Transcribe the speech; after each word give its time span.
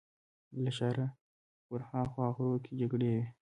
له 0.63 0.71
ښاره 0.77 1.07
ورهاخوا 1.71 2.27
غرو 2.35 2.63
کې 2.63 2.71
جګړې 2.81 3.09
وې. 3.15 3.25